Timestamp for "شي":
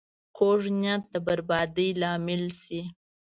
2.61-2.81